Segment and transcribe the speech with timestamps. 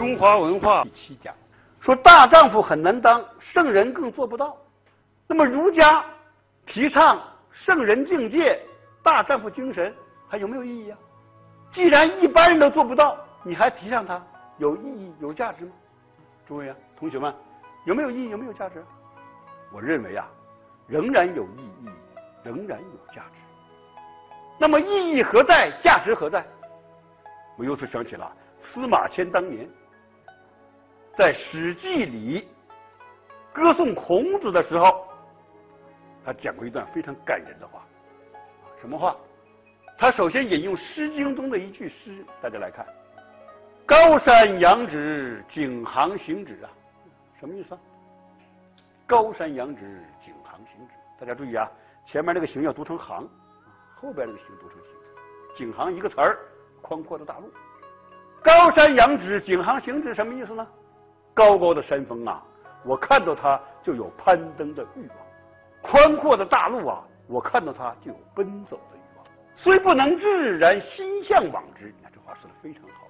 [0.00, 1.34] 中华文化第七讲，
[1.78, 4.56] 说大丈夫很难当，圣人更做不到。
[5.26, 6.02] 那么儒家
[6.64, 8.58] 提倡圣人境界、
[9.02, 9.94] 大丈夫精神，
[10.26, 10.96] 还有没有意义啊？
[11.70, 14.18] 既然一般人都做不到，你还提倡它，
[14.56, 15.72] 有意义、有价值吗？
[16.48, 17.34] 诸位啊，同学们，
[17.84, 18.30] 有没有意义？
[18.30, 18.82] 有没有价值？
[19.70, 20.26] 我认为啊，
[20.86, 21.90] 仍然有意义，
[22.42, 24.00] 仍然有价值。
[24.58, 25.70] 那么意义何在？
[25.82, 26.42] 价值何在？
[27.58, 28.32] 我由此想起了
[28.62, 29.68] 司马迁当年
[31.20, 32.48] 在《史记》里
[33.52, 35.06] 歌颂孔子的时候，
[36.24, 37.82] 他讲过一段非常感人的话。
[38.80, 39.14] 什么话？
[39.98, 42.86] 他首先引用《诗经》中的一句诗，大家来看
[43.84, 46.70] ：“高山仰止，景行行止啊。”
[47.38, 47.80] 什么意思啊？
[49.06, 50.92] 高山仰止，景行行止。
[51.20, 51.70] 大家注意啊，
[52.06, 53.28] 前面那个“行”要读成“行”，
[53.94, 54.90] 后边那个“行”读成“行”。
[55.54, 56.38] 景行一个词儿。
[56.80, 57.52] 宽阔的大陆，
[58.42, 60.66] 高山仰止，景行行止，什么意思呢？
[61.34, 62.42] 高高的山峰啊，
[62.84, 65.16] 我看到它就有攀登的欲望；
[65.82, 69.26] 宽阔的大陆啊，我看到它就有奔走的欲望。
[69.56, 71.86] 虽不能至，然心向往之。
[71.96, 73.06] 你看这话说的非常好。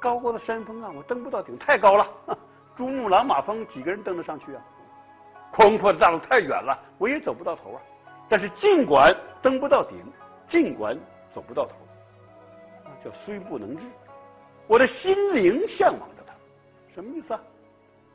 [0.00, 2.06] 高高的山峰啊，我登不到顶，太高了。
[2.76, 4.62] 珠穆朗玛峰几个人登得上去啊？
[5.52, 7.80] 宽阔的大陆太远了，我也走不到头啊。
[8.28, 9.98] 但是尽管登不到顶，
[10.46, 10.96] 尽管
[11.32, 11.72] 走不到头。
[13.04, 13.84] 叫虽不能至，
[14.66, 16.08] 我的心灵向往，
[16.94, 17.40] 什么意思啊？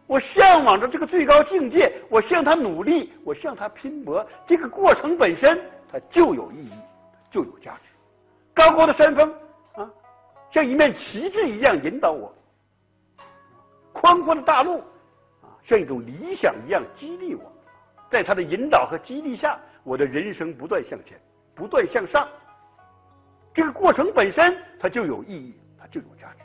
[0.06, 6.72] 我向往着这个最高境界，我向他努力，我向他拼搏，这个过程本身它就有意义，
[7.32, 7.90] 就有价值。
[8.54, 9.34] 高高的山峰
[9.76, 9.90] 啊，
[10.52, 12.30] 像一面旗帜一样引导我；
[13.94, 14.80] 宽阔的大陆
[15.42, 17.52] 啊，像一种理想一样激励我。
[18.10, 21.18] 在他的引导和激励下，我的人生不断向前，
[21.56, 22.28] 不断向上。
[23.54, 26.44] 这个过程本身它就有意义，它就有价值。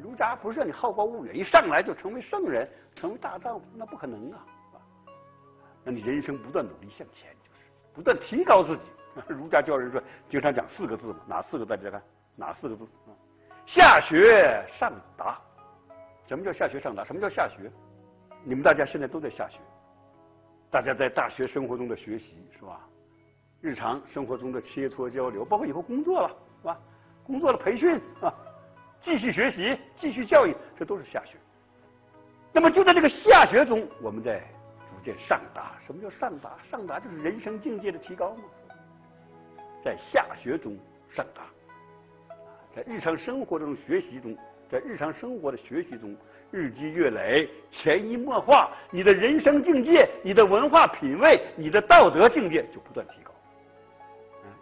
[0.00, 4.44] 儒家不是让你好高骛远，一上来就成为圣人，成为大丈夫，那不可能啊！
[5.84, 8.82] 那你人生不断努力向前，就是不断提高自己。
[9.28, 11.64] 儒家教人说，经常讲四个字嘛，哪四个？
[11.64, 12.02] 大家看，
[12.34, 12.86] 哪四个字？
[13.64, 15.40] 下学上达。
[16.26, 17.02] 什么叫下学上达？
[17.02, 17.70] 什么叫下学？
[18.44, 19.58] 你们大家现在都在下学，
[20.70, 22.80] 大家在大学生活中的学习是吧？
[23.62, 26.28] 日常生活中的切磋交流，包括以后工作了，
[26.60, 26.78] 是吧？
[27.24, 28.32] 工作的培训啊，
[29.06, 31.36] 继续学习，继续教育，这都是下学。
[32.52, 34.40] 那么就在这个下学中，我们在
[34.80, 35.74] 逐渐上达。
[35.86, 36.58] 什么叫上达？
[36.68, 38.42] 上达就是人生境界的提高嘛。
[39.84, 40.76] 在下学中
[41.08, 41.42] 上达，
[42.74, 44.36] 在日常生活中学习中，
[44.68, 46.16] 在日常生活的学习中，
[46.50, 53.30] 日积月累，潜移默化，你的人生境界、你的文化品位、你的道德境界就不断提高。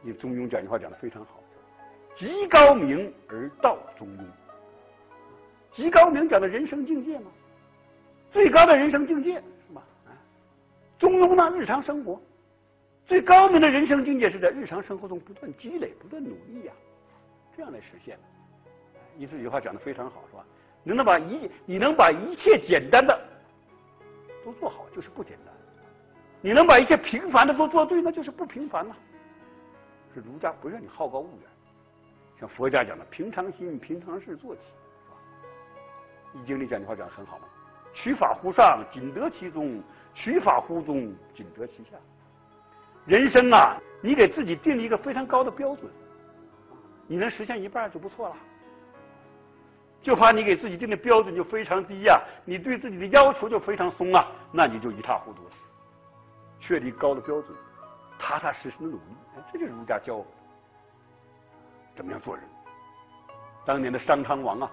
[0.03, 1.41] 你中庸讲句话讲的非常好，
[2.17, 4.21] 极高明而道中庸。
[5.73, 7.31] 极高明讲的人生境界嘛，
[8.31, 9.35] 最高的人生境界
[9.67, 9.83] 是吧？
[10.07, 10.15] 啊，
[10.99, 12.21] 中庸呢，日常生活，
[13.07, 16.73] 最高明的人生境界是在日常生活中不断积累、不断努力呀，
[17.57, 18.17] 这样来实现。
[19.17, 20.45] 你这句话讲的非常好，是吧？
[20.85, 23.19] 你能把一，你能把一切简单的
[24.45, 25.53] 都做好，就是不简单；
[26.41, 28.97] 你能把一切平凡的都做对，那就是不平凡了。
[30.15, 31.51] 是儒家不让你好高骛远，
[32.39, 35.17] 像佛家讲的平常心、平常事做起，是吧？
[36.35, 37.45] 易经里讲句话讲的很好嘛，
[37.93, 39.81] 取法乎上，仅得其中；
[40.15, 41.97] 取法乎中，仅得其下。
[43.07, 45.91] 人生啊，你给自己定了一个非常高的标准，
[47.07, 48.37] 你能实现一半就不错了。
[50.03, 55.51] 就怕你给自己定的标准就非常低呀，你对自己的要求就非常松啊，那你就一塌糊涂了。
[56.61, 57.57] 确立高的标准。
[58.17, 59.17] 踏踏实实的努力，
[59.53, 60.27] 这就是儒家教我
[61.95, 62.45] 怎么样做人。
[63.65, 64.71] 当年的商汤王啊，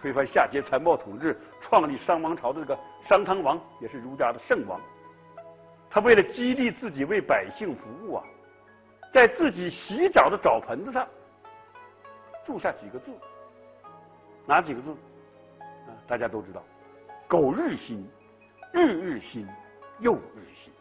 [0.00, 4.80] 推翻夏桀残暴统治，创立商王朝的这个商汤王，也是儒家的圣王。
[5.90, 8.24] 他为了激励自己为百姓服务啊，
[9.12, 11.06] 在自己洗澡的澡盆子上
[12.44, 13.10] 注下几个字，
[14.46, 14.90] 哪几个字？
[15.60, 16.62] 啊，大家都知道：
[17.28, 18.08] 苟日新，
[18.72, 19.46] 日日新，
[20.00, 20.72] 又日新。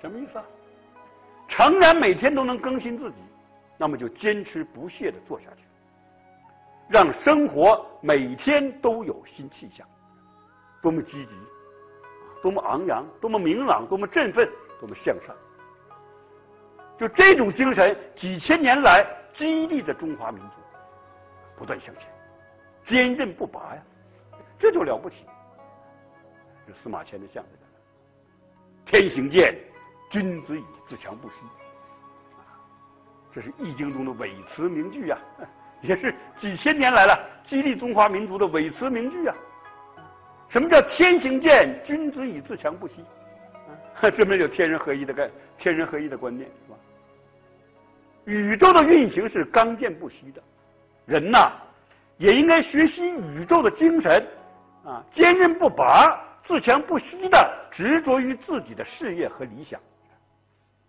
[0.00, 0.44] 什么意思啊？
[1.48, 3.16] 诚然每天都能更新自己，
[3.78, 5.62] 那么就坚持不懈的做下去，
[6.88, 9.86] 让生活每天都有新气象，
[10.82, 11.32] 多么积极，
[12.42, 15.34] 多么昂扬，多么明朗，多么振奋，多么向上。
[16.98, 20.56] 就这种精神，几千年来激励着中华民族
[21.56, 22.10] 不断向前，
[22.84, 23.82] 坚韧不拔呀，
[24.58, 25.24] 这就了不起。
[26.66, 27.50] 这司马迁的相在
[28.84, 29.56] 这天行健。
[30.10, 31.34] 君子以自强不息，
[33.38, 35.18] 这是《易经》中的伟词名句呀。
[35.80, 39.36] 也是几千年来了激励中华民族的伟词名句啊。
[40.48, 42.94] 什么叫天行健，君子以自强不息？
[44.00, 46.76] 啊，这边有天人合一的概，天人合一的观念是吧？
[48.24, 50.42] 宇宙的运行是刚健不息的，
[51.06, 51.52] 人呐
[52.16, 54.26] 也应该学习宇宙的精神，
[54.84, 59.80] 啊，坚韧不拔、自强不息的执着于自己的事业和理想，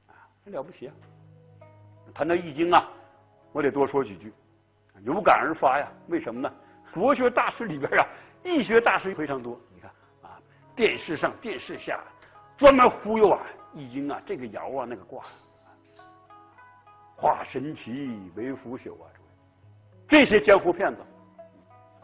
[0.08, 0.94] 啊，很了不起啊！
[2.20, 2.86] 谈到《易经》啊，
[3.54, 4.34] 我得多说几句，
[5.06, 5.90] 有感而发呀。
[6.10, 6.54] 为什么呢？
[6.94, 8.06] 国学大师里边啊。
[8.44, 9.90] 易学大师非常多，你看
[10.24, 10.36] 啊，
[10.76, 11.98] 电视上、电视下，
[12.58, 13.40] 专门忽悠啊，
[13.74, 15.24] 易经啊，这个爻啊，那个卦，
[17.16, 19.08] 化神奇为腐朽啊，
[20.06, 21.02] 这些江湖骗子，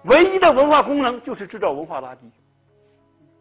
[0.06, 2.20] 唯一的文化功能就是制造文化垃圾，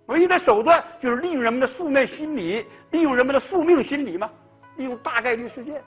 [0.07, 4.29] 唯一的手段就是利用人们的宿命心理，利用人们的宿命心理嘛，
[4.77, 5.81] 利用大概率事件，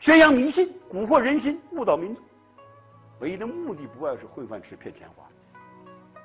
[0.00, 2.24] 宣扬迷信，蛊惑人心，误导民众。
[3.20, 5.24] 唯一的目的不外是混饭吃、骗钱花，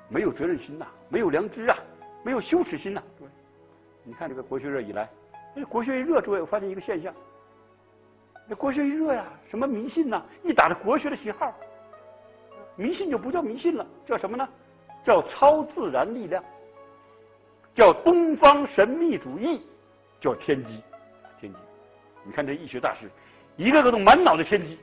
[0.08, 1.76] 没有责任心呐，没有良知啊，
[2.22, 3.02] 没有羞耻心呐。
[3.18, 3.26] 对，
[4.04, 5.08] 你看这个国学热以来，
[5.54, 7.12] 那国学一热，诸位我发现一个现象，
[8.46, 11.52] 那国学一热呀，什么迷信呐，一打着国学的旗号，
[12.76, 14.48] 迷信就不叫迷信了，叫什么呢？
[15.02, 16.42] 叫超自然力量，
[17.74, 19.66] 叫东方神秘主义，
[20.20, 20.80] 叫天机，
[21.40, 21.58] 天机。
[22.22, 23.10] 你看这易学大师，
[23.56, 24.78] 一个个都满脑的天机。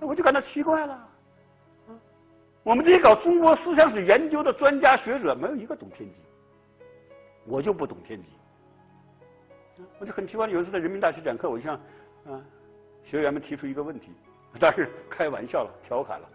[0.00, 1.08] 我就感到奇怪了，
[2.62, 6.16] 我们这些搞中国思想史研究的专家学者，没有一个懂天机，
[7.46, 8.28] 我就不懂天机，
[9.98, 10.46] 我就很奇怪。
[10.46, 11.74] 有一次在人民大学讲课，我就向
[12.26, 12.38] 啊
[13.02, 14.10] 学员们提出一个问题，
[14.60, 16.28] 但是开玩笑了，调侃了。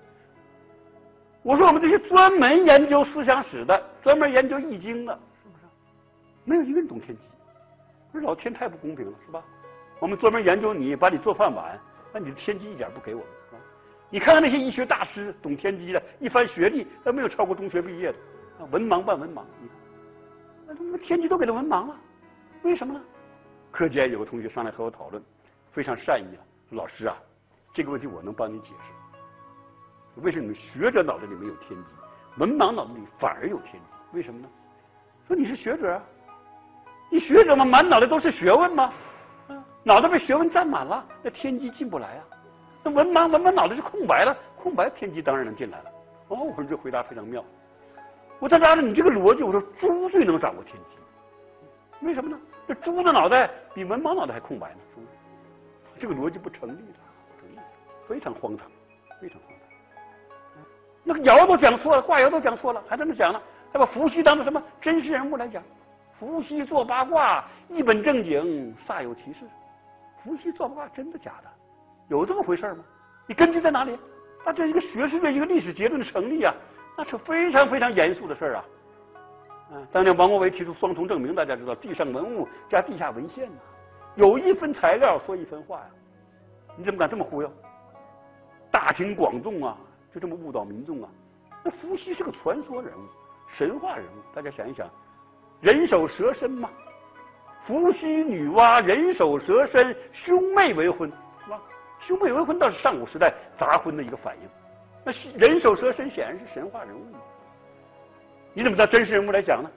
[1.44, 5.14] 我说我们这些专门研究思想史的，专门研究易经的，
[5.44, 5.64] 是不是？
[6.44, 7.28] 没有一个人懂天机，
[8.12, 9.44] 说老天太不公平了，是吧？
[10.00, 11.80] 我们专门研究你，把你做饭碗，
[12.14, 13.56] 那你的天机一点不给我们啊。
[14.10, 18.18] 你看看那些医学大师，懂天机的，一番学历都没有超过中学毕业的，
[18.72, 19.44] 文盲半文盲。
[19.62, 19.78] 你看，
[20.68, 21.96] 那他妈天机都给他文盲了，
[22.64, 23.02] 为什么呢？
[23.72, 25.22] 课间有个同学上来和我讨论，
[25.72, 27.16] 非常善意啊，说老师啊，
[27.74, 30.22] 这个问题我能帮你解释。
[30.22, 31.86] 为什么你们学者脑子里没有天机，
[32.38, 33.80] 文盲脑子里反而有天机？
[34.14, 34.48] 为什么呢？
[35.28, 36.04] 说你是学者啊，
[37.12, 38.92] 你学者嘛，满脑袋都是学问吗？
[39.90, 42.24] 脑袋被学问占满了，那天机进不来啊。
[42.84, 45.86] 那文盲文盲脑袋就空白了，空白天机当然能进来了。
[46.28, 47.44] 哦，我说这回答非常妙。
[48.38, 52.40] 我再按照你这个逻辑，我说猪最能掌握天机，为什么呢？
[52.68, 54.80] 这猪的脑袋比文盲脑袋还空白呢，
[55.98, 57.58] 这个逻辑不成立的，不成立，
[58.08, 58.70] 非常荒唐，
[59.20, 60.64] 非常荒唐。
[61.04, 63.42] 那个爻都讲错了，卦爻都讲错了，还这么讲呢？
[63.74, 65.64] 还把伏羲当做什么真实人物来讲？
[66.20, 69.46] 伏羲做八卦一本正经，煞有其事。
[70.24, 71.50] 伏羲做八卦真的假的？
[72.08, 72.84] 有这么回事吗？
[73.28, 73.98] 你根据在哪里？
[74.46, 76.54] 那这一个学术的一个历史结论的成立啊，
[76.98, 78.66] 那是非常非常严肃的事儿啊。
[79.72, 83.60] 嗯，当年王国维提出双重证明，大家知道地上文物加地下文献呐，
[84.16, 85.86] 有一分材料说一分话呀。
[86.78, 87.52] 你怎么敢这么忽悠？
[88.72, 89.78] 大庭广众啊，
[90.14, 91.10] 就这么误导民众啊？
[91.64, 93.02] 那伏羲是个传说人物、
[93.52, 94.90] 神话人物，大家想一想，
[95.60, 96.70] 人首蛇身嘛，
[97.70, 101.08] 伏羲、女娲人首蛇身，兄妹为婚。
[101.44, 101.62] 是吧
[102.02, 104.50] 兄妹为婚倒是上古时代杂婚的一个反应，
[105.06, 107.06] 那人首蛇身显然是神话人物。
[108.56, 109.70] 你怎么道真实人物来讲呢？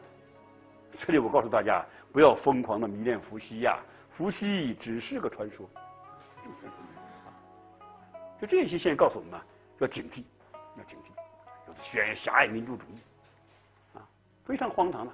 [0.94, 3.78] 这里我告诉大家，不要疯狂的迷恋伏羲呀，
[4.10, 5.68] 伏羲只是个传说。
[8.40, 9.44] 就这些现象告诉我们啊，
[9.80, 10.24] 要警惕，
[10.78, 11.10] 要警惕，
[11.68, 14.00] 要宣扬狭隘民族主义，啊，
[14.46, 15.12] 非常荒唐的。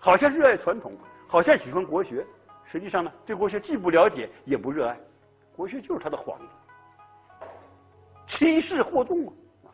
[0.00, 0.96] 好像热爱传统，
[1.28, 2.26] 好像喜欢国学，
[2.64, 4.98] 实际上呢，对国学既不了解也不热爱。
[5.54, 6.44] 国学就是他的幌子，
[8.26, 9.68] 欺世惑众啊！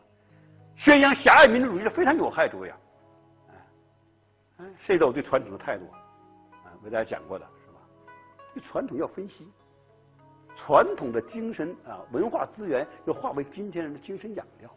[0.75, 2.77] 宣扬狭隘民族主义是非常有害，诸位啊！
[4.57, 5.85] 哎，涉及到我对传统的态度
[6.65, 7.79] 啊，为大家讲过的是吧？
[8.53, 9.47] 对传统要分析，
[10.57, 14.69] 传统的精神啊，文化资源要化为今天人的精神养料，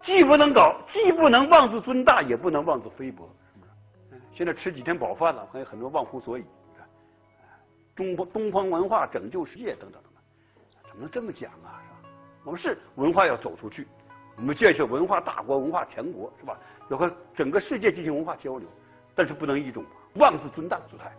[0.00, 3.28] 既不能搞，既不能妄自尊大，也不能妄自菲薄，
[4.32, 6.44] 现在吃几天饱饭了，还有很多忘乎所以，
[7.94, 10.22] 中国东方文化拯救世界等等等等。
[10.88, 11.80] 怎么能这么讲啊？
[11.82, 12.10] 是吧？
[12.44, 13.86] 我们是文化要走出去，
[14.36, 16.58] 我们建设文化大国、文化强国，是吧？
[16.88, 18.66] 要和整个世界进行文化交流，
[19.14, 19.84] 但是不能以一种
[20.14, 21.12] 妄自尊大的姿态，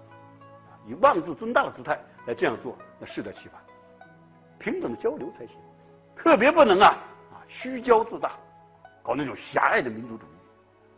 [0.87, 3.61] 以妄自尊大的姿态来这样做，那适得其反。
[4.59, 5.57] 平等的交流才行，
[6.15, 6.87] 特别不能啊
[7.31, 8.31] 啊虚骄自大，
[9.03, 10.29] 搞那种狭隘的民族主义。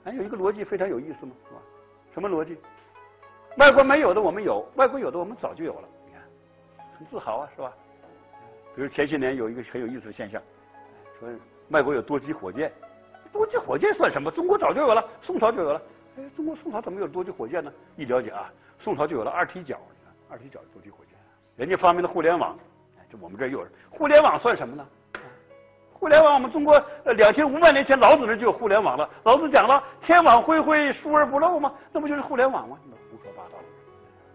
[0.04, 1.62] 还有一个逻辑非常有意思嘛，是吧？
[2.16, 2.58] 什么逻辑？
[3.58, 5.90] 外国没有的我们有，外国有的我们早就有了。
[6.06, 6.22] 你看，
[6.98, 7.74] 很自豪啊，是吧？
[8.74, 10.42] 比如前些年有一个很有意思的现象，
[11.20, 11.28] 说
[11.72, 12.72] 外国有多级火箭，
[13.34, 14.32] 多级火箭算什么？
[14.32, 15.82] 中国早就有了，宋朝就有了。
[16.18, 17.70] 哎，中国宋朝怎么有多级火箭呢？
[17.98, 21.18] 一了解啊，宋朝就有了二踢脚，你看二踢脚多级火箭，
[21.58, 22.58] 人家发明了互联网，
[23.12, 24.88] 这我们这又有互联网算什么呢？
[25.98, 26.74] 互联网，我们中国
[27.06, 29.10] 呃两千五百年前老子那就有互联网了。
[29.24, 32.78] 老子讲了“天网恢恢，疏而不漏”嘛，那不就是互联网吗？
[33.10, 33.58] 胡说八道！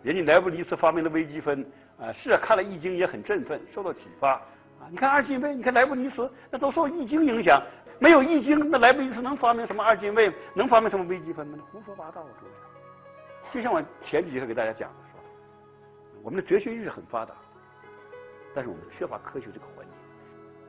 [0.02, 1.64] 人家莱布尼茨发明的微积分，
[2.00, 4.32] 啊，是啊，看了《易经》也很振奋，受到启发。
[4.32, 7.62] 啊，你看二进位，你看莱布尼茨，那都受《易经》影响。
[7.98, 10.32] 没有《易经》，那莱布尼茨能发明什么二进位？
[10.54, 11.58] 能发明什么微积分吗？
[11.70, 12.22] 胡说八道！
[12.22, 13.52] 是不是？
[13.52, 15.24] 就像我前几节课给大家讲的，是吧？
[16.22, 17.34] 我们的哲学意识很发达，
[18.54, 19.92] 但是我们缺乏科学这个环节。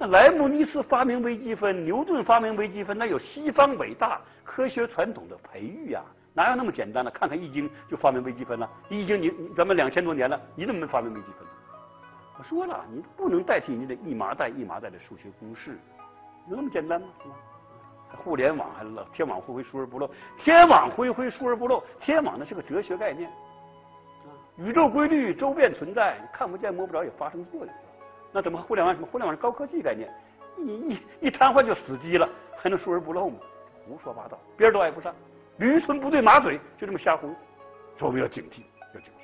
[0.01, 6.01] 那莱布尼茨发明微积分，牛顿发明微积分，那有西方伟大科学传统的培育呀，
[6.34, 7.12] 哪有那么简单呢？
[7.12, 11.48] 看看《易经》就发明微积分了，《易经》你咱们两千多年了，你怎么没发明微积分？
[12.39, 15.77] 我说了，你不能代替你的一麻袋一麻袋的数学公式，
[16.50, 17.08] 有那么简单吗？
[18.24, 23.31] 互联网还是天网恢恢疏而不漏，天网恢恢疏而不漏，天网那是个哲学概念，
[24.58, 27.70] 宇宙规律周遍存在，看不见摸不着也发生作用。
[28.31, 29.07] 那怎么互联网什么？
[29.07, 30.09] 互联网是高科技概念，
[30.57, 33.38] 一一一瘫痪就死机了，还能疏而不漏吗？
[33.85, 35.13] 胡说八道，边儿都挨不上，
[35.57, 37.27] 驴唇不对马嘴，就这么瞎胡。
[37.97, 38.61] 所以我们要警惕，
[38.93, 39.23] 要警惕。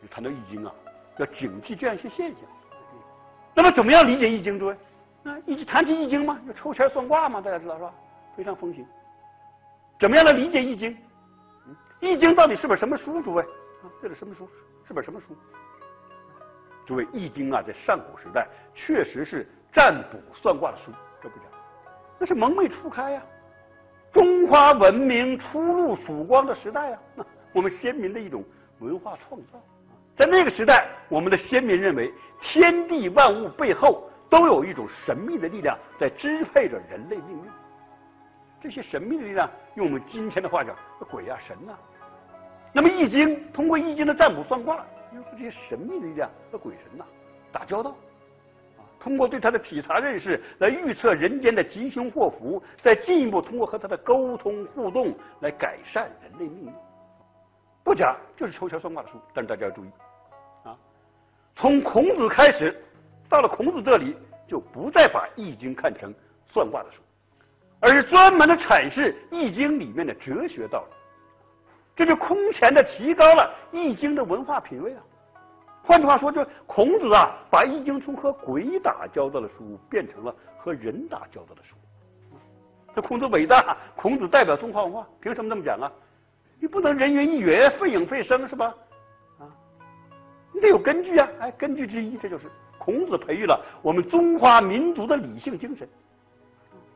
[0.00, 0.72] 你谈到易经啊，
[1.18, 2.48] 要警惕这样一些现象。
[3.54, 4.58] 那么怎么样理解易经？
[4.58, 4.76] 诸位，
[5.24, 7.92] 啊，一谈起易经嘛，要抽签算卦嘛，大家知道是吧？
[8.36, 8.84] 非常风行。
[9.98, 10.96] 怎么样来理解易经？
[12.00, 13.20] 易经到底是本什么书？
[13.22, 14.48] 诸位，啊，这是什么书？
[14.86, 15.36] 是本什么书？
[16.86, 21.44] 诸位，《易经》啊，在上古时代确实是占卜算卦的书，这不假。
[22.18, 23.22] 那是蒙昧初开呀，
[24.12, 26.98] 中华文明初露曙光的时代呀，
[27.52, 28.44] 我们先民的一种
[28.78, 29.60] 文化创造。
[30.14, 37.50] 在那个时代，我们的先民认为，天地万物背后都有一种神秘的力量在支配着人类命运。
[38.62, 40.74] 这些神秘的力量，用我们今天的话讲，
[41.10, 41.74] 鬼呀神呐。
[42.72, 44.84] 那么，《易经》通过《易经》的占卜算卦。
[45.22, 47.04] 和这些神秘的力量和鬼神呐
[47.52, 47.90] 打交道，
[48.78, 56.72] 啊，通过对他的体察认识来预测人间的吉凶祸福，再进一步通过和他的沟通互动来改善人类命运。
[57.82, 59.20] 不假，就是抽签算卦的书。
[59.32, 59.88] 但是大家要注意，
[60.64, 60.76] 啊，
[61.54, 62.82] 从孔子开始，
[63.28, 66.12] 到了孔子这里，就不再把《易经》看成
[66.44, 67.00] 算卦的书，
[67.80, 70.96] 而是专门的阐释《易经》里面的哲学道理。
[71.96, 75.02] 这就空前的提高了《易经》的文化品位啊！
[75.82, 81.74] 换句话说，就孔子啊，把《易经》从和鬼打交道的书变成了和人打交道的书。
[82.94, 85.90] 这孔子伟大，孔子代表中华文化，凭什么这么讲啊？
[86.60, 88.74] 你不能人云亦云、废影废声是吧？
[89.38, 89.48] 啊，
[90.52, 91.26] 你得有根据啊！
[91.40, 95.88] 哎，根据之一，这就是孔子培育了我们中华民族的理性精神，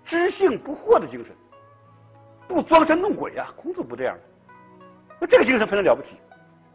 [0.04, 1.34] 知性不惑的精神，
[2.46, 3.50] 不装神弄鬼啊！
[3.56, 4.14] 孔子不这样。
[5.20, 6.16] 那这个精神非常了不起，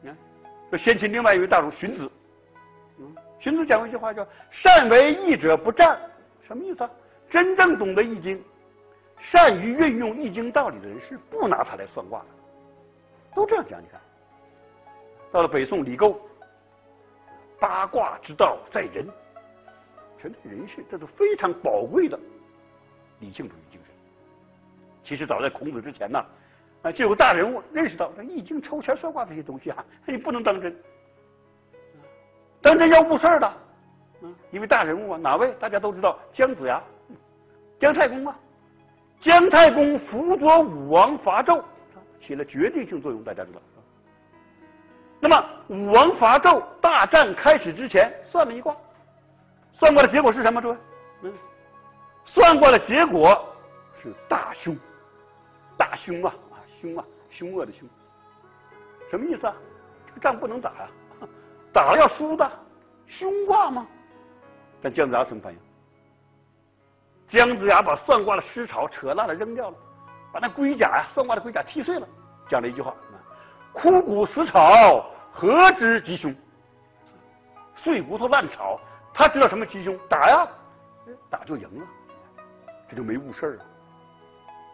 [0.02, 0.18] 你看，
[0.70, 2.12] 说先秦另外一位大儒荀子，
[3.00, 6.00] 嗯，荀子讲过一句话叫“善为易者不战”，
[6.46, 6.90] 什么意思啊？
[7.28, 8.40] 真正懂得易经、
[9.18, 12.26] 善于运用易经道理的人是不拿它来算卦的，
[13.34, 13.82] 都这样讲。
[13.82, 14.00] 你看，
[15.32, 16.22] 到了北宋李构，
[17.60, 19.08] 八卦之道在人，
[20.22, 22.20] 全在人性，这是非常宝贵的
[23.22, 23.96] 理性主义精神。
[25.04, 26.24] 其实早在孔子之前呢。
[26.92, 30.76] 就有大人物认识到，这易经、抽签、算卦这些东西啊，你不能当真，
[32.62, 33.54] 当真要误事儿的。
[34.22, 35.52] 嗯，一位大人物啊，哪位？
[35.60, 36.82] 大家都知道，姜子牙，
[37.80, 38.36] 姜太公啊。
[39.20, 41.64] 姜太公辅佐武王伐纣，
[42.20, 43.62] 起了决定性作用，大家知道。
[45.20, 48.76] 那么，武王伐纣大战开始之前，算了一卦，
[49.72, 50.62] 算卦的结果是什么？
[50.62, 50.78] 诸位，
[51.24, 51.34] 嗯，
[52.26, 53.44] 算卦的结果
[53.96, 54.78] 是大凶，
[55.78, 56.36] 大凶啊！
[56.86, 57.88] 凶啊，凶恶的凶，
[59.10, 59.56] 什么意思啊？
[60.08, 60.90] 这个仗不能打呀，
[61.74, 62.52] 打了要输的，
[63.08, 63.88] 凶卦吗？
[64.82, 65.60] 但姜子牙什么反应？
[67.28, 69.78] 姜子牙把算卦的尸草扯烂了扔掉了，
[70.32, 72.08] 把那龟甲呀，算卦的龟甲踢碎了，
[72.48, 72.94] 讲了一句话：
[73.74, 76.34] 枯骨死草，何知吉凶？
[77.76, 78.80] 碎骨头烂草，
[79.12, 79.98] 他知道什么吉凶？
[80.08, 80.48] 打呀，
[81.32, 81.86] 打就赢了，
[82.88, 83.66] 这就没误事儿了。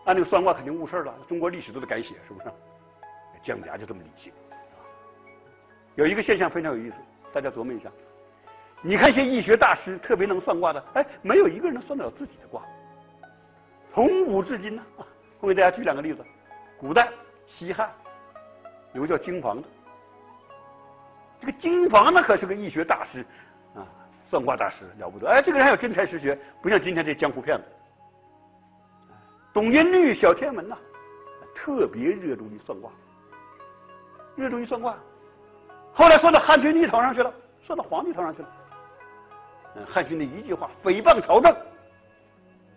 [0.05, 2.51] 按这个算卦肯定误事了，中国历史都得改写，是不是？
[3.43, 4.31] 姜子牙就这么理性。
[5.96, 6.98] 有一个现象非常有意思，
[7.34, 7.89] 大家琢磨一下。
[8.84, 12.62] 你看一些易学大师，特别能算卦的，哎，没有一个人能算得了自己的卦。
[13.93, 14.84] 从古至今呢，
[15.39, 16.24] 我给大家举两个例子。
[16.79, 17.10] 古代
[17.48, 17.91] 西汉
[18.93, 19.67] 有个叫金房的，
[21.39, 23.25] 这个金房那可是个易学大师，
[23.75, 23.86] 啊，
[24.29, 25.27] 算卦大师了不得。
[25.29, 27.63] 哎，这个人还有真才实学，不像今天这江湖骗子。
[29.53, 30.77] 董音律、小天文呐，
[31.53, 32.91] 特别热衷于算卦，
[34.36, 34.98] 热衷于算卦。
[35.93, 38.50] 后来算到汉宣帝头上去了，算到皇帝头上去了。
[39.75, 41.55] 嗯，汉宣帝一句话诽谤朝政，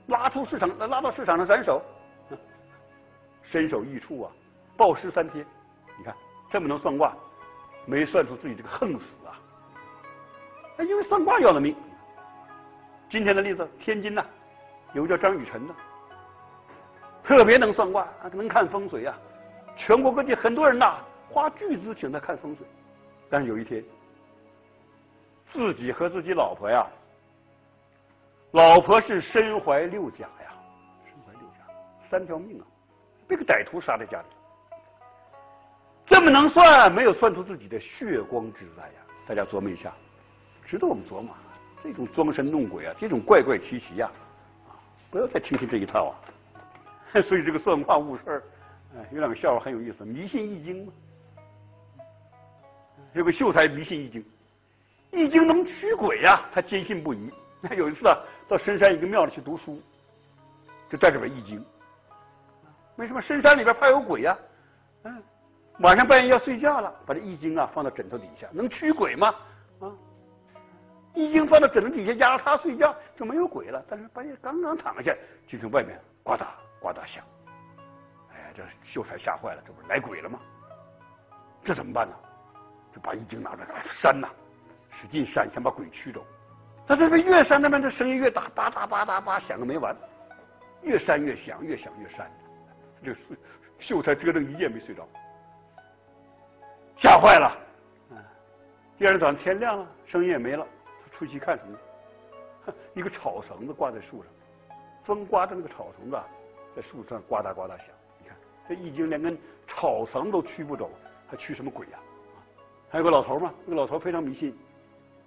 [0.07, 1.81] 拉出市场，拉到市场上斩首，
[3.43, 4.33] 身首异处啊，
[4.77, 5.47] 暴尸三天。
[5.97, 6.15] 你看
[6.51, 7.15] 这么能算卦，
[7.87, 9.39] 没算出自己这个横死啊！
[10.81, 11.75] 因为算卦要了命。
[13.09, 14.25] 今天的例子，天津呐，
[14.93, 15.75] 有个叫张雨辰的，
[17.25, 19.17] 特别能算卦，能看风水啊。
[19.77, 20.99] 全国各地很多人呐，
[21.31, 22.67] 花巨资请他看风水。
[23.31, 23.83] 但是有一天，
[25.49, 26.87] 自己和自己老婆呀，
[28.53, 30.53] 老婆是身怀六甲呀，
[31.05, 31.65] 身怀六甲，
[32.09, 32.67] 三条命啊，
[33.27, 34.27] 被个歹徒杀在家里。
[36.07, 39.01] 这么能算，没有算出自己的血光之灾呀！
[39.27, 39.93] 大家琢磨一下，
[40.63, 41.35] 值得我们琢磨。
[41.83, 44.11] 这种装神弄鬼啊，这种怪怪奇奇呀，
[44.69, 44.77] 啊，
[45.11, 46.15] 不要再听信这一套啊！
[47.23, 48.43] 所以这个算卦误事儿，
[48.97, 50.93] 哎，有两个笑话很有意思，迷信易经嘛。
[53.13, 54.25] 有个秀才迷信易经，
[55.13, 57.33] 易经能驱鬼呀，他坚信不疑。
[57.61, 58.19] 那有一次啊，
[58.49, 59.81] 到深山一个庙里去读书，
[60.91, 61.65] 就带着本易经。
[62.97, 64.37] 为什么深山里边怕有鬼呀？
[65.05, 65.23] 嗯。
[65.81, 69.35] 晚上半夜要睡觉了，把这易经啊放到枕头底下，能驱鬼吗？
[69.81, 69.91] 啊，
[71.15, 73.85] 易经放到枕头底下压着他睡觉就没有鬼了。
[73.89, 75.15] 但是半夜刚刚躺下，
[75.47, 76.47] 就从外面呱嗒
[76.85, 77.25] 呱嗒响，
[78.31, 80.39] 哎，这秀才吓坏了，这不是来鬼了吗？
[81.65, 82.15] 这怎么办呢？
[82.95, 84.29] 就把易经拿出来扇呐，
[84.91, 86.23] 使劲扇，想把鬼驱走。
[86.87, 89.97] 他这边越扇，那边这声音越大，吧嗒吧嗒吧响个没完，
[90.83, 92.31] 越扇越响，越响越扇。
[93.03, 93.17] 这
[93.79, 95.09] 秀才折腾一夜没睡着。
[96.99, 97.57] 吓坏了，
[98.11, 98.23] 嗯，
[98.99, 100.67] 第二天早上天亮了，声音也没了，
[101.03, 101.79] 他出去看什么？
[102.95, 104.33] 一个草绳子挂在树上，
[105.05, 106.19] 风刮着那个草绳子，
[106.75, 107.87] 在树上呱嗒呱嗒响。
[108.21, 108.37] 你看
[108.69, 110.91] 这易经连根草绳都驱不走，
[111.29, 111.99] 还驱什么鬼呀？
[112.91, 114.57] 还有个老头嘛，那个老头非常迷信，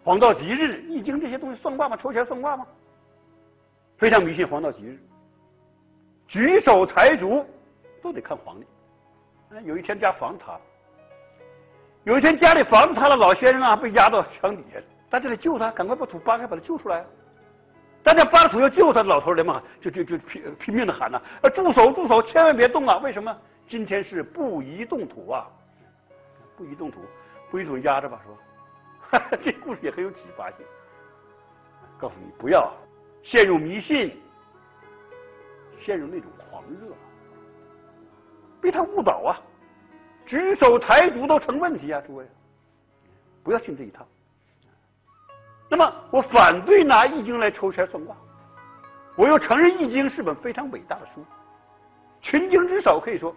[0.04, 1.98] 黄道吉日，易经这些东西算卦吗？
[1.98, 2.66] 抽签算卦吗？
[3.98, 5.00] 非常迷信黄道吉日，
[6.28, 7.46] 举手抬足
[8.02, 8.66] 都得看黄历。
[9.64, 10.62] 有一天家房子塌了。
[12.04, 17.02] 有一天家里房子塌了，老先生啊被压到墙底下了，大家得救他，赶快把土扒开，把他救出来。
[17.02, 17.08] 大
[18.14, 22.98] 家扒了土要救他的，老头连忙就就就拼拼命的喊呐：“啊，住手，住手，千万别动啊！
[22.98, 23.36] 为什么？
[23.68, 25.48] 今天是不宜动土啊！
[26.56, 27.02] 不宜动土，
[27.52, 29.30] 不宜土压着吧，是吧？
[29.44, 30.60] 这故事也很有启发性，
[31.98, 32.72] 告诉你不要
[33.24, 34.16] 陷入迷信，
[35.78, 36.94] 陷入那种狂热，
[38.62, 39.42] 被他误导啊。”
[40.26, 42.02] 举手抬足都成问题啊！
[42.06, 42.28] 诸位，
[43.44, 44.06] 不要信这一套。
[45.70, 48.16] 那么，我反对拿《易经》来抽签算卦，
[49.16, 51.26] 我又承认《易经》是本非常伟大的书，
[52.22, 53.36] 群经之首可以说。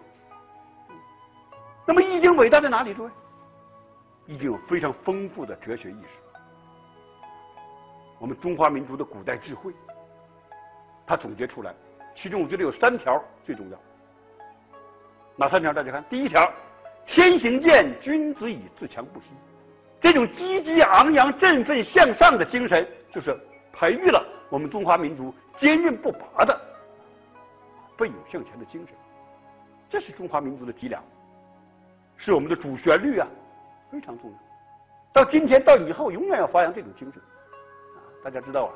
[1.85, 2.93] 那么，《易经》伟大在哪里？
[2.93, 3.09] 诸位，
[4.27, 6.07] 《易经》有非常丰富的哲学意识，
[8.17, 9.73] 我们中华民族的古代智慧，
[11.05, 11.73] 它总结出来，
[12.15, 13.77] 其中我觉得有三条最重要。
[15.35, 15.73] 哪三条？
[15.73, 16.49] 大家看，第一条。
[17.07, 19.25] 天行健，君子以自强不息。
[20.01, 23.39] 这种积极昂扬、振奋向上的精神，就是
[23.71, 26.59] 培育了我们中华民族坚韧不拔的
[27.95, 28.95] 奋勇向前的精神。
[29.87, 31.03] 这是中华民族的脊梁，
[32.17, 33.27] 是我们的主旋律啊，
[33.91, 34.37] 非常重要。
[35.13, 37.21] 到今天到以后，永远要发扬这种精神。
[37.21, 38.73] 啊，大家知道啊，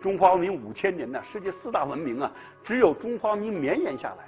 [0.00, 2.30] 中华文明五千年呢，世界四大文明啊，
[2.62, 4.24] 只有中华文明绵延下来。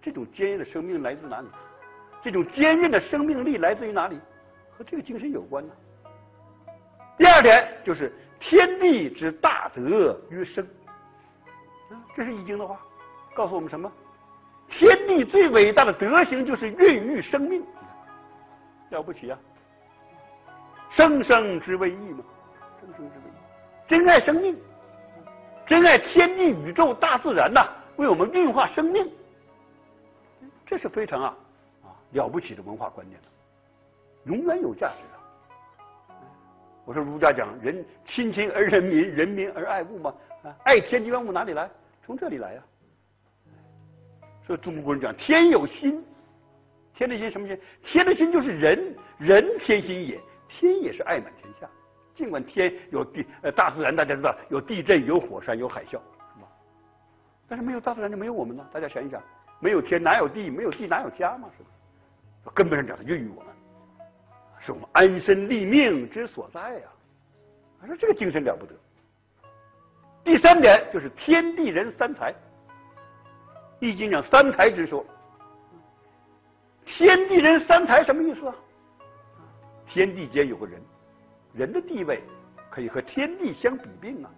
[0.00, 1.48] 这种坚韧的生命来自哪里？
[2.22, 4.20] 这种坚韧的生命力来自于哪里？
[4.76, 5.72] 和这个精神有关呢。
[7.16, 10.64] 第二点就是天地之大德曰生，
[11.90, 12.78] 啊，这是易经的话，
[13.34, 13.90] 告诉我们什么？
[14.70, 17.64] 天地最伟大的德行就是孕育生命，
[18.90, 19.38] 了不起啊！
[20.90, 22.24] 生生之谓义嘛，
[22.80, 23.34] 生生之谓义，
[23.86, 24.58] 珍爱生命，
[25.66, 29.08] 珍爱天地宇宙大自然呐，为我们运化生命，
[30.66, 31.36] 这是非常啊
[31.84, 31.88] 啊。
[32.12, 33.26] 了不起的文化观念了，
[34.24, 36.16] 永远有价值啊！
[36.84, 41.70] 我说儒家讲人亲亲而人民，人民而爱物嘛，啊，爱天地万物哪里来？
[42.04, 42.62] 从这里来呀！
[44.46, 46.04] 所以中国人讲天有心，
[46.92, 47.58] 天的心什么心？
[47.82, 51.68] 天的心就是人，人天心也，天也是爱满天下。
[52.14, 56.48] 尽管天有地，呃，大自然大家知道有地震、有火山、有海啸，是吧？
[57.48, 58.64] 但是没有大自然就没有我们呢。
[58.72, 59.20] 大家想一想，
[59.60, 60.50] 没有天哪有地？
[60.50, 61.48] 没有地哪有家嘛？
[61.56, 62.52] 是吧？
[62.54, 63.53] 根本上讲，它孕育我们，
[64.64, 66.88] 是我们安身立命之所在呀。
[67.78, 68.74] 他说这个精神了不得。
[70.24, 72.34] 第三点就是天地人三才。
[73.78, 75.04] 易经讲三才之说，
[76.86, 78.54] 天地人三才什么意思啊？
[79.86, 80.80] 天地间有个人，
[81.52, 82.22] 人的地位
[82.70, 84.30] 可以和天地相比并啊，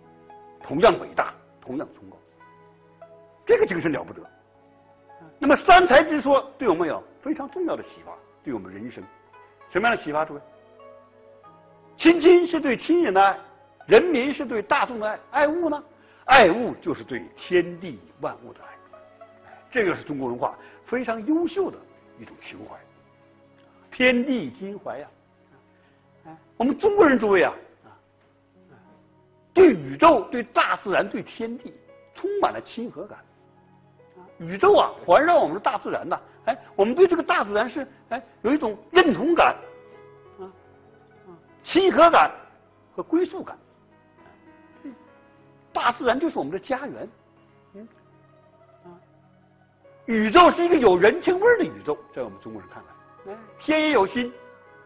[0.60, 2.16] 同样伟大，同样崇高。
[3.44, 4.20] 这个精神了不得。
[5.38, 8.12] 那么三才之说对我们有非常重要的启发，
[8.42, 9.04] 对我们人生
[9.70, 10.24] 什么样的启发？
[10.24, 10.40] 诸位，
[11.96, 13.38] 亲亲是对亲人的爱，
[13.86, 15.82] 人民是对大众的爱，爱物呢？
[16.24, 18.68] 爱物就是对天地万物的爱。
[19.70, 21.76] 这个是中国文化非常优秀的
[22.18, 22.76] 一种情怀，
[23.90, 25.08] 天地襟怀呀！
[26.56, 27.52] 我们中国人诸位啊，
[29.52, 31.74] 对宇宙、对大自然、对天地
[32.14, 33.18] 充满了亲和感。
[34.38, 39.54] 宇宙啊，环绕我们的大自然呐，哎，我们对这个大自然是哎有一种认同感，
[40.40, 40.46] 啊，
[41.62, 42.30] 亲和感
[42.94, 43.56] 和归宿感。
[45.72, 47.08] 大自然就是我们的家园，
[47.74, 47.88] 嗯，
[48.84, 48.88] 啊，
[50.06, 54.32] 宇宙是一个有人情味的宇宙，在我们中国人看来，哎，天也有心，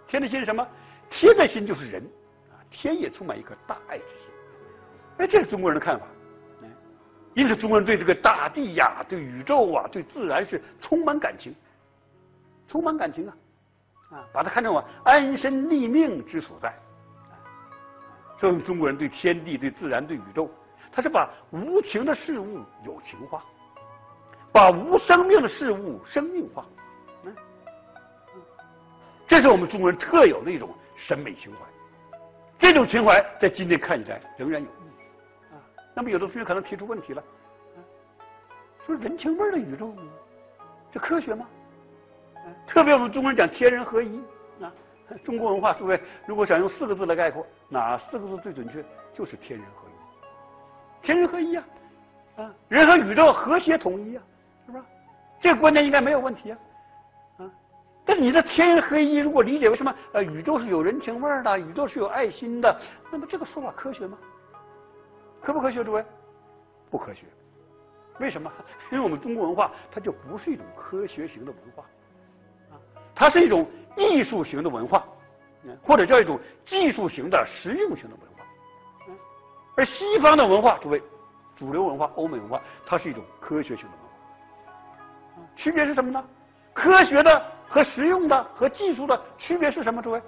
[0.08, 0.66] 天的心是什么？
[1.08, 2.02] 天的心就是人，
[2.50, 4.32] 啊，天也充满一颗大爱之心，
[5.18, 6.06] 哎，这是中国人的看法。
[7.40, 11.54] 因此，中国人对这个大地呀、对宇宙啊、对自然是充满感情，
[12.68, 13.34] 充满感情啊，
[14.10, 16.70] 啊，把它看成我安身立命之所在。
[18.38, 20.50] 所以，中国人对天地、对自然、对宇宙，
[20.92, 23.42] 他是把无情的事物有情化，
[24.52, 26.66] 把无生命的事物生命化。
[27.24, 27.34] 嗯，
[29.26, 31.58] 这是我们中国人特有的一种审美情怀。
[32.58, 34.68] 这种情怀在今天看起来仍然有。
[36.00, 37.22] 那么有的同学可能提出问题了，
[38.86, 39.94] 说人情味的宇宙，
[40.90, 41.46] 这科学吗？
[42.66, 44.18] 特别我们中国人讲天人合一
[44.62, 44.72] 啊，
[45.22, 48.82] 中国文化诸位如果想用四个字来概括，哪四个字最准确？
[49.12, 51.06] 就是天人合一。
[51.06, 51.64] 天人合一啊，
[52.38, 54.22] 啊，人和宇宙和谐统一啊，
[54.64, 54.82] 是吧？
[55.38, 56.58] 这个观念应该没有问题啊，
[57.40, 57.50] 啊。
[58.06, 59.94] 但是你的天人合一如果理解为什么？
[60.14, 62.74] 呃，宇宙是有人情味的，宇宙是有爱心的，
[63.12, 64.16] 那么这个说法科学吗？
[65.40, 66.04] 科不科学，诸位？
[66.90, 67.26] 不科学。
[68.18, 68.52] 为什么？
[68.92, 71.84] 因为我们中国文化它就不是一种科学型的文化，
[72.70, 72.74] 啊，
[73.14, 75.04] 它是一种艺术型的文化，
[75.64, 78.44] 嗯或者叫一种技术型的实用型的文化。
[79.76, 81.02] 而西方的文化，诸位，
[81.56, 85.46] 主流文化、欧美文化，它是一种科学型的文化。
[85.56, 86.22] 区别是什么呢？
[86.74, 90.02] 科学的和实用的和技术的区别是什么？
[90.02, 90.22] 诸位，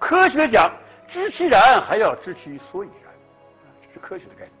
[0.00, 0.68] 科学讲
[1.08, 3.07] 知其然，还要知其所以然。
[3.92, 4.52] 是科学的概念。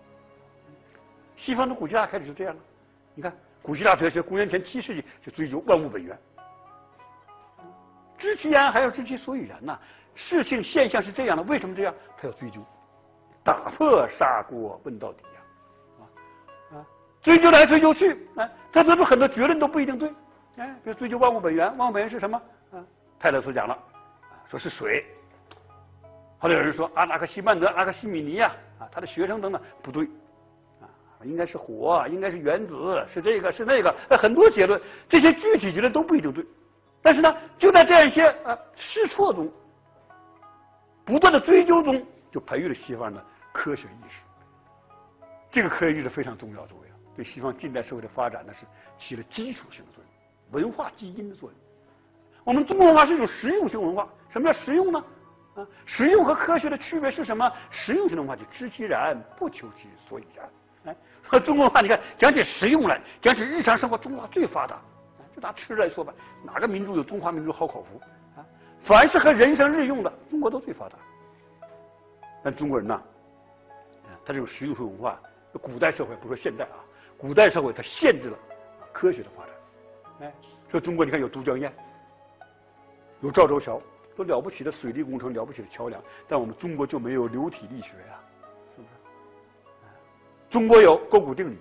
[1.36, 2.60] 西方的古希腊开始是这样的，
[3.14, 6.18] 你看古希腊哲学，公元前七世纪就追求万物本源，
[8.16, 9.78] 知其然还要知其所以然呐。
[10.14, 11.94] 事情现象是这样的，为什么这样？
[12.16, 12.60] 他要追究，
[13.44, 15.40] 打破砂锅问到底呀，
[16.00, 16.02] 啊
[16.76, 16.86] 啊，
[17.22, 20.12] 追究来追究去，哎，他得出很多结论都不一定对，
[20.56, 22.36] 哎，比如追究万物本源，万物本源是什么？
[22.72, 22.82] 啊，
[23.20, 23.78] 泰勒斯讲了，
[24.48, 25.06] 说是水。
[26.38, 28.52] 后来有人说阿纳克西曼德、阿克西米尼呀，
[28.90, 30.04] 他的学生等等不对，
[30.80, 30.88] 啊，
[31.24, 36.44] 应该是火，应该是原子，是这个是那个，很多结论，这些具体结论都不一定对。
[37.00, 39.50] 但是呢，就在这样一些啊试错中，
[41.04, 44.22] 不断的追究中，就培育了西方的科学意识。
[45.50, 51.58] 这个科学意识非常重要，作为对西方近代社会的发展呢是起了基础性的作用，文化基因的作用。
[52.44, 55.04] 我们中国文化是一种实用性文化，什么叫实用呢？
[55.86, 57.50] 实用和科学的区别是什么？
[57.70, 60.48] 实用型的文化就知其然，不求其所以然。
[60.84, 64.78] 哎，和 中国文化，你看讲起实用来，讲起日常生活，中国最发达。
[65.34, 68.00] 就拿吃来说吧，哪个民族有中华民族好口福？
[68.40, 68.44] 啊，
[68.82, 70.96] 凡是和人生日用的，中国都最发达。
[72.42, 73.00] 但中国人呐，
[74.24, 75.20] 他这种实用性文化，
[75.60, 76.78] 古代社会不说现代啊，
[77.16, 78.38] 古代社会它限制了
[78.92, 79.52] 科学的发展。
[80.20, 80.34] 哎，
[80.70, 81.70] 说中国你看有都江堰，
[83.20, 83.80] 有赵州桥。
[84.18, 88.18] 都了不起的水利工程，了不起的桥梁，但我们中国就没有流体力学呀，
[88.74, 88.88] 是不是？
[90.50, 91.56] 中国有勾股定理，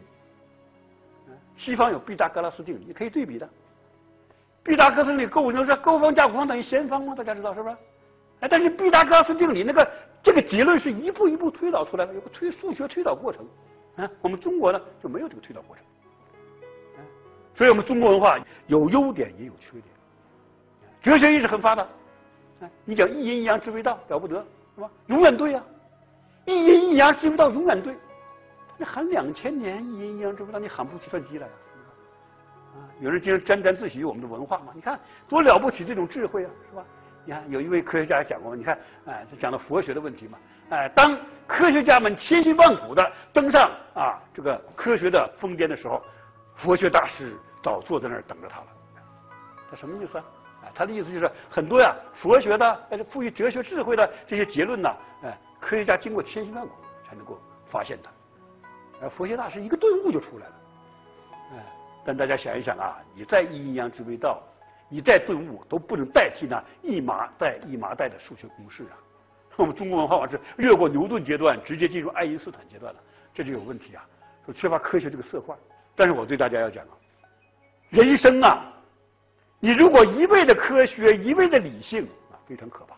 [1.56, 3.48] 西方有毕达哥拉斯定理，你可以对比的。
[4.64, 7.14] 毕达哥拉斯定理，勾股定理是勾方加股方等于弦方吗？
[7.14, 7.78] 大家知道是不是？
[8.40, 9.88] 哎，但是毕达哥拉斯定理那个
[10.24, 13.46] 这个结论是一步一步推导出来的，有个推数学推导过程。
[13.98, 15.86] 啊，我们中国呢就没有这个推导过程。
[17.54, 19.84] 所以我们中国文化有优点也有缺点，
[21.04, 21.88] 哲学意识很发达。
[22.60, 24.44] 哎你讲一阴一阳之谓道了不得，
[24.76, 24.90] 是吧？
[25.08, 25.64] 永远对呀，
[26.46, 27.96] 一阴一阳之谓道永远对。
[28.78, 31.54] 你喊两千年一阴一阳之谓道，你喊不出计算机来呀？
[32.76, 34.72] 啊，有人经常沾沾自喜我们的文化嘛？
[34.74, 36.84] 你看多了不起这种智慧啊，是吧？
[37.26, 40.38] 你看，有一位科学家讲过，你看，哎，他讲了佛学的问题嘛。
[40.70, 46.02] 哎，当科学家们千辛万苦的登上啊这个科学的峰巅的时候，
[46.56, 48.68] 佛学大师早坐在那儿等着他了。
[49.70, 50.24] 他什么意思啊？
[50.74, 54.90] 他的意思就是很多呀，佛学的，哎，赋予哲学智慧的这些结论呢，
[55.24, 56.74] 哎，科学家经过千辛万苦
[57.08, 58.10] 才能够发现它。
[59.02, 60.54] 而佛学大师一个顿悟就出来了。
[61.54, 61.66] 哎，
[62.06, 64.42] 但大家想一想啊，你再阴阳之谓道，
[64.90, 68.98] 你再顿悟，都不能代替那一麻袋一麻袋的数学公式啊。
[69.58, 73.00] 我们中国文化往是越过牛顿阶段，直接进入爱因斯坦阶段了，
[73.34, 74.06] 这就有问题啊！
[74.46, 75.56] 说缺乏科学这个色块。
[75.96, 76.94] 但是我对大家要讲啊，
[77.90, 78.72] 人生啊，
[79.60, 82.97] 你如果一味的科学，一味的理性啊，非常可怕。